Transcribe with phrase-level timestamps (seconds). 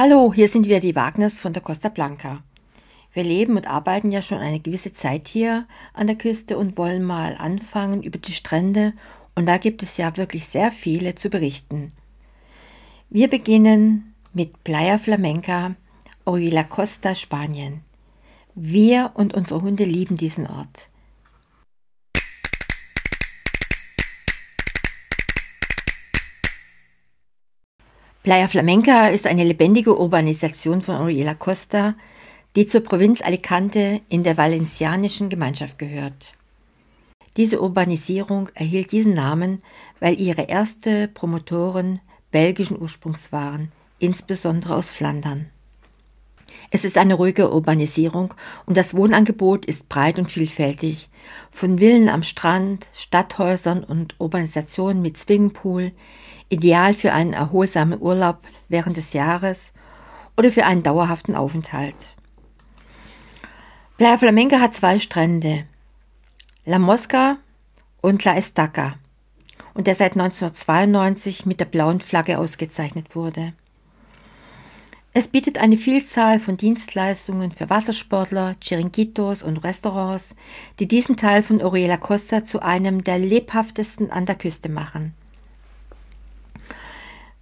[0.00, 2.44] Hallo, hier sind wir die Wagners von der Costa Blanca.
[3.12, 7.02] Wir leben und arbeiten ja schon eine gewisse Zeit hier an der Küste und wollen
[7.02, 8.92] mal anfangen über die Strände
[9.34, 11.90] und da gibt es ja wirklich sehr viele zu berichten.
[13.10, 15.74] Wir beginnen mit Playa Flamenca,
[16.24, 17.80] Orilla Costa, Spanien.
[18.54, 20.87] Wir und unsere Hunde lieben diesen Ort.
[28.24, 31.94] Playa Flamenca ist eine lebendige Urbanisation von Oriela Costa,
[32.56, 36.34] die zur Provinz Alicante in der valencianischen Gemeinschaft gehört.
[37.36, 39.62] Diese Urbanisierung erhielt diesen Namen,
[40.00, 42.00] weil ihre erste Promotoren
[42.32, 43.70] belgischen Ursprungs waren,
[44.00, 45.50] insbesondere aus Flandern.
[46.70, 48.34] Es ist eine ruhige Urbanisierung
[48.66, 51.08] und das Wohnangebot ist breit und vielfältig.
[51.52, 55.92] Von Villen am Strand, Stadthäusern und Urbanisationen mit Swingpool
[56.48, 58.38] ideal für einen erholsamen Urlaub
[58.68, 59.72] während des Jahres
[60.36, 62.14] oder für einen dauerhaften Aufenthalt.
[63.96, 65.64] Playa Flamenca hat zwei Strände,
[66.64, 67.38] La Mosca
[68.00, 68.94] und La Estaca,
[69.74, 73.54] und der seit 1992 mit der blauen Flagge ausgezeichnet wurde.
[75.14, 80.36] Es bietet eine Vielzahl von Dienstleistungen für Wassersportler, Chiringuitos und Restaurants,
[80.78, 85.14] die diesen Teil von Oriela Costa zu einem der lebhaftesten an der Küste machen.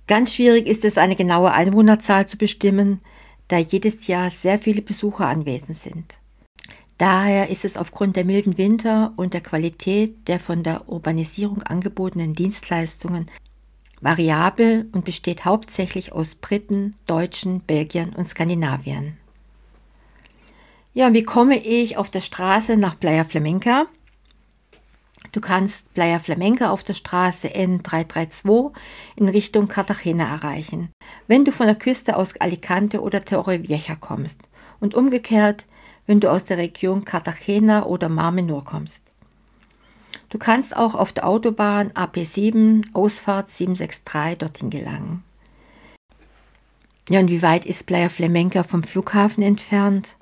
[0.07, 3.01] Ganz schwierig ist es, eine genaue Einwohnerzahl zu bestimmen,
[3.49, 6.19] da jedes Jahr sehr viele Besucher anwesend sind.
[6.99, 12.35] Daher ist es aufgrund der milden Winter und der Qualität der von der Urbanisierung angebotenen
[12.35, 13.31] Dienstleistungen
[14.01, 19.17] variabel und besteht hauptsächlich aus Briten, Deutschen, Belgiern und Skandinaviern.
[20.95, 23.87] Ja, wie komme ich auf der Straße nach Playa Flamenca?
[25.37, 28.73] Du kannst Playa Flamenca auf der Straße N332
[29.17, 30.89] in Richtung Cartagena erreichen,
[31.27, 34.41] wenn du von der Küste aus Alicante oder Torrevieja kommst
[34.81, 35.67] und umgekehrt,
[36.07, 39.03] wenn du aus der Region Cartagena oder Mar Menor kommst.
[40.31, 45.23] Du kannst auch auf der Autobahn AP7 Ausfahrt 763 dorthin gelangen.
[47.11, 50.17] Ja, und wie weit ist Playa Flamenca vom Flughafen entfernt?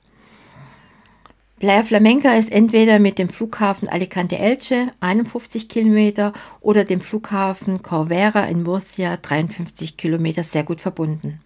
[1.65, 8.45] Playa Flamenca ist entweder mit dem Flughafen Alicante Elche 51 Kilometer oder dem Flughafen Corvera
[8.45, 11.41] in Murcia 53 Kilometer sehr gut verbunden.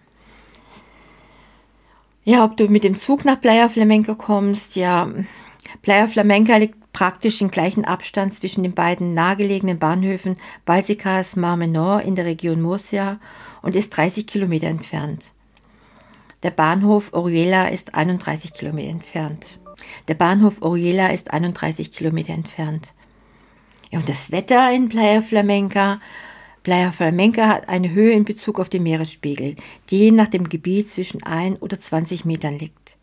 [2.25, 5.09] Ja, ob du mit dem Zug nach Playa Flamenca kommst, ja,
[5.83, 12.03] Playa Flamenca liegt praktisch im gleichen Abstand zwischen den beiden nahegelegenen Bahnhöfen Balsicas Mar Menor
[12.03, 13.21] in der Region Murcia
[13.62, 15.33] und ist 30 Kilometer entfernt.
[16.43, 19.61] Der Bahnhof Oriela ist 31 Kilometer entfernt.
[20.09, 22.94] Der Bahnhof Oriela ist 31 Kilometer entfernt.
[23.91, 26.00] Ja, und das Wetter in Playa Flamenca.
[26.62, 29.56] Playa Flamenca hat eine Höhe in Bezug auf den Meeresspiegel,
[29.91, 32.99] die je nach dem Gebiet zwischen 1 oder 20 Metern liegt.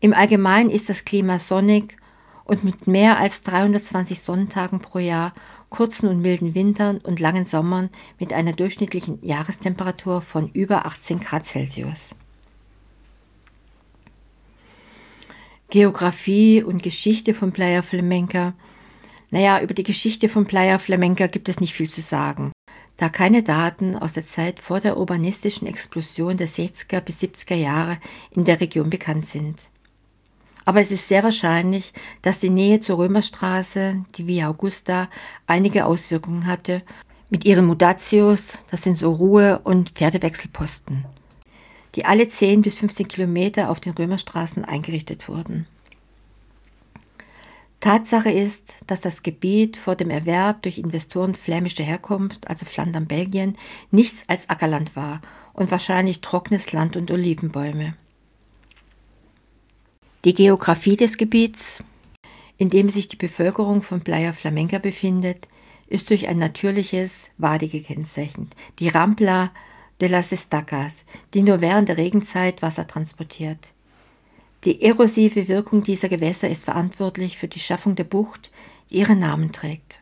[0.00, 1.96] Im Allgemeinen ist das Klima sonnig
[2.44, 5.32] und mit mehr als 320 Sonnentagen pro Jahr,
[5.70, 11.46] kurzen und milden Wintern und langen Sommern mit einer durchschnittlichen Jahrestemperatur von über 18 Grad
[11.46, 12.14] Celsius.
[15.72, 18.52] Geografie und Geschichte von Playa Flamenca.
[19.30, 22.52] Naja, über die Geschichte von Playa Flamenca gibt es nicht viel zu sagen,
[22.98, 27.96] da keine Daten aus der Zeit vor der urbanistischen Explosion der 60er bis 70er Jahre
[28.32, 29.70] in der Region bekannt sind.
[30.66, 35.08] Aber es ist sehr wahrscheinlich, dass die Nähe zur Römerstraße, die Via Augusta,
[35.46, 36.82] einige Auswirkungen hatte
[37.30, 41.06] mit ihren Mutatius, das sind so Ruhe- und Pferdewechselposten
[41.94, 45.66] die alle 10 bis 15 Kilometer auf den Römerstraßen eingerichtet wurden.
[47.80, 53.58] Tatsache ist, dass das Gebiet vor dem Erwerb durch Investoren flämischer Herkunft, also Flandern, Belgien,
[53.90, 55.20] nichts als Ackerland war
[55.52, 57.96] und wahrscheinlich trockenes Land und Olivenbäume.
[60.24, 61.82] Die Geografie des Gebiets,
[62.56, 65.48] in dem sich die Bevölkerung von Playa Flamenca befindet,
[65.88, 68.54] ist durch ein natürliches Wadi gekennzeichnet.
[68.78, 69.50] Die Rampla
[70.02, 73.72] de las Estacas, die nur während der Regenzeit Wasser transportiert.
[74.64, 78.50] Die erosive Wirkung dieser Gewässer ist verantwortlich für die Schaffung der Bucht,
[78.90, 80.00] die ihren Namen trägt.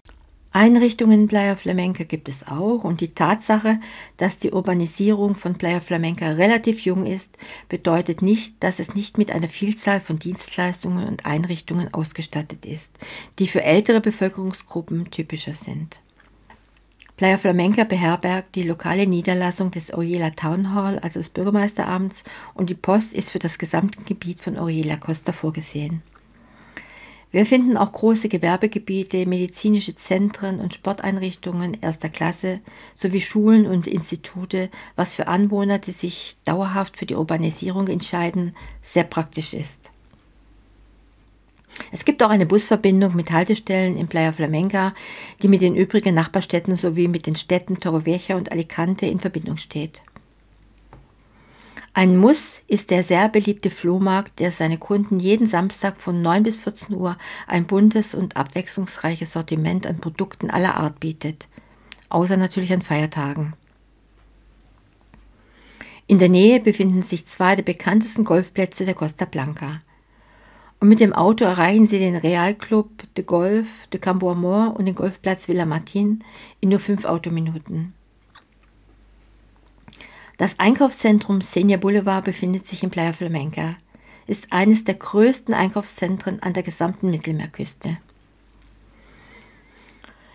[0.53, 3.79] Einrichtungen in Playa Flamenca gibt es auch und die Tatsache,
[4.17, 7.37] dass die Urbanisierung von Playa Flamenca relativ jung ist,
[7.69, 12.99] bedeutet nicht, dass es nicht mit einer Vielzahl von Dienstleistungen und Einrichtungen ausgestattet ist,
[13.39, 16.01] die für ältere Bevölkerungsgruppen typischer sind.
[17.21, 22.25] Playa Flamenca beherbergt die lokale Niederlassung des Oriela Town Hall, also des Bürgermeisteramts,
[22.55, 26.03] und die Post ist für das gesamte Gebiet von Oriela Costa vorgesehen.
[27.31, 32.61] Wir finden auch große Gewerbegebiete, medizinische Zentren und Sporteinrichtungen erster Klasse
[32.95, 39.05] sowie Schulen und Institute, was für Anwohner, die sich dauerhaft für die Urbanisierung entscheiden, sehr
[39.05, 39.91] praktisch ist.
[41.93, 44.95] Es gibt auch eine Busverbindung mit Haltestellen in Playa Flamenca,
[45.43, 50.03] die mit den übrigen Nachbarstädten sowie mit den Städten Torrevieja und Alicante in Verbindung steht.
[51.93, 56.57] Ein Muss ist der sehr beliebte Flohmarkt, der seine Kunden jeden Samstag von 9 bis
[56.57, 57.19] 14 Uhr
[57.49, 61.49] ein buntes und abwechslungsreiches Sortiment an Produkten aller Art bietet,
[62.09, 63.55] außer natürlich an Feiertagen.
[66.07, 69.81] In der Nähe befinden sich zwei der bekanntesten Golfplätze der Costa Blanca.
[70.81, 74.87] Und mit dem Auto erreichen Sie den Real Club de Golf de Campo Amor und
[74.87, 76.25] den Golfplatz Villa Martin
[76.61, 77.93] in nur fünf Autominuten.
[80.38, 83.77] Das Einkaufszentrum Senja Boulevard befindet sich in Playa Flamenca,
[84.27, 87.99] ist eines der größten Einkaufszentren an der gesamten Mittelmeerküste.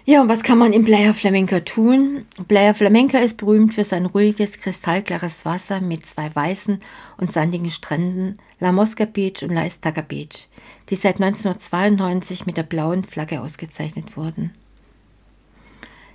[0.08, 2.26] Ja, und was kann man in Playa Flamenca tun?
[2.48, 6.80] Playa Flamenca ist berühmt für sein ruhiges, kristallklares Wasser mit zwei weißen
[7.18, 10.48] und sandigen Stränden, La Mosca Beach und La Estaca Beach,
[10.90, 14.56] die seit 1992 mit der blauen Flagge ausgezeichnet wurden.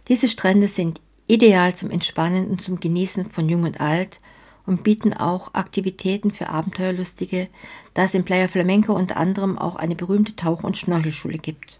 [0.08, 4.20] Diese Strände sind ideal zum Entspannen und zum Genießen von Jung und Alt
[4.66, 7.46] und bieten auch Aktivitäten für Abenteuerlustige,
[7.94, 11.78] da es in Playa Flamenco unter anderem auch eine berühmte Tauch- und Schnorchelschule gibt.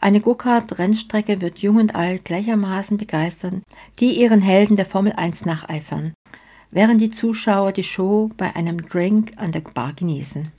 [0.00, 3.64] Eine Go-Kart-Rennstrecke wird Jung und Alt gleichermaßen begeistern,
[3.98, 6.13] die ihren Helden der Formel 1 nacheifern,
[6.74, 10.50] während die Zuschauer die Show bei einem Drink an der Bar genießen.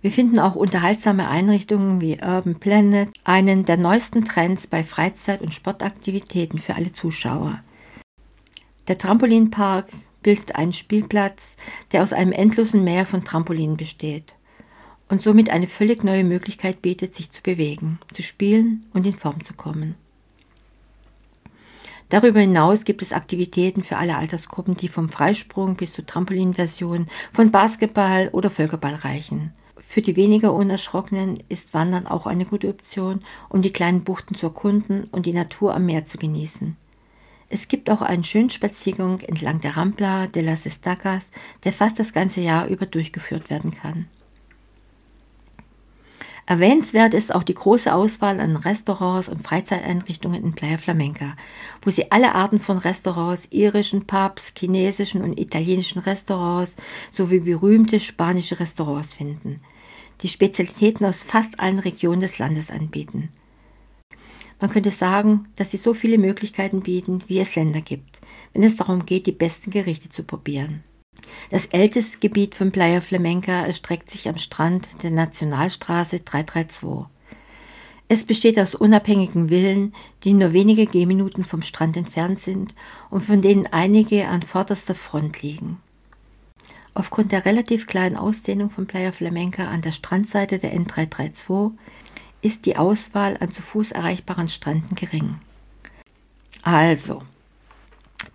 [0.00, 5.52] Wir finden auch unterhaltsame Einrichtungen wie Urban Planet, einen der neuesten Trends bei Freizeit- und
[5.52, 7.60] Sportaktivitäten für alle Zuschauer.
[8.88, 9.92] Der Trampolinpark
[10.22, 11.56] bildet einen Spielplatz,
[11.90, 14.36] der aus einem endlosen Meer von Trampolinen besteht
[15.08, 19.42] und somit eine völlig neue Möglichkeit bietet, sich zu bewegen, zu spielen und in Form
[19.42, 19.96] zu kommen.
[22.12, 27.50] Darüber hinaus gibt es Aktivitäten für alle Altersgruppen, die vom Freisprung bis zur Trampolinversion von
[27.50, 29.54] Basketball oder Völkerball reichen.
[29.78, 34.44] Für die weniger Unerschrockenen ist Wandern auch eine gute Option, um die kleinen Buchten zu
[34.44, 36.76] erkunden und die Natur am Meer zu genießen.
[37.48, 41.30] Es gibt auch einen schönen Spaziergang entlang der Rampla de las Estacas,
[41.64, 44.06] der fast das ganze Jahr über durchgeführt werden kann.
[46.46, 51.36] Erwähnenswert ist auch die große Auswahl an Restaurants und Freizeiteinrichtungen in Playa Flamenca,
[51.82, 56.76] wo Sie alle Arten von Restaurants, irischen Pubs, chinesischen und italienischen Restaurants
[57.10, 59.60] sowie berühmte spanische Restaurants finden
[60.22, 63.30] die Spezialitäten aus fast allen Regionen des Landes anbieten.
[64.60, 68.20] Man könnte sagen, dass sie so viele Möglichkeiten bieten, wie es Länder gibt,
[68.52, 70.84] wenn es darum geht, die besten Gerichte zu probieren.
[71.52, 77.06] Das älteste Gebiet von Playa Flamenca erstreckt sich am Strand der Nationalstraße 332.
[78.08, 79.94] Es besteht aus unabhängigen Villen,
[80.24, 82.74] die nur wenige Gehminuten vom Strand entfernt sind
[83.10, 85.76] und von denen einige an vorderster Front liegen.
[86.94, 91.72] Aufgrund der relativ kleinen Ausdehnung von Playa Flamenca an der Strandseite der N332
[92.40, 95.36] ist die Auswahl an zu Fuß erreichbaren Stränden gering.
[96.62, 97.22] Also,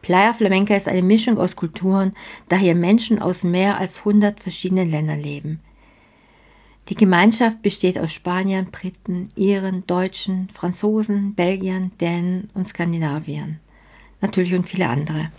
[0.08, 2.14] Playa Flamenca ist eine Mischung aus Kulturen,
[2.48, 5.60] da hier Menschen aus mehr als 100 verschiedenen Ländern leben.
[6.88, 13.60] Die Gemeinschaft besteht aus Spaniern, Briten, Iren, Deutschen, Franzosen, Belgiern, Dänen und Skandinaviern.
[14.22, 15.30] Natürlich und viele andere.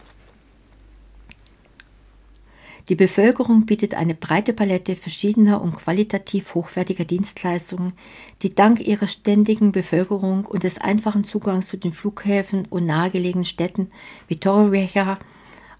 [2.88, 7.92] Die Bevölkerung bietet eine breite Palette verschiedener und qualitativ hochwertiger Dienstleistungen,
[8.40, 13.90] die dank ihrer ständigen Bevölkerung und des einfachen Zugangs zu den Flughäfen und nahegelegenen Städten
[14.26, 15.18] wie Torrevieja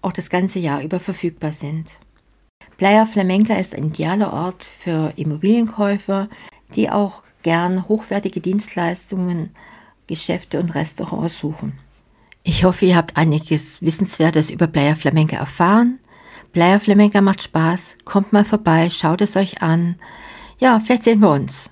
[0.03, 1.99] auch das ganze Jahr über verfügbar sind.
[2.77, 6.29] Playa Flamenca ist ein idealer Ort für Immobilienkäufer,
[6.75, 9.49] die auch gern hochwertige Dienstleistungen,
[10.05, 11.73] Geschäfte und Restaurants suchen.
[12.43, 15.99] Ich hoffe, ihr habt einiges Wissenswertes über Playa Flamenca erfahren.
[16.51, 17.95] Playa Flamenca macht Spaß.
[18.05, 19.95] Kommt mal vorbei, schaut es euch an.
[20.57, 21.69] Ja, vielleicht sehen wir uns.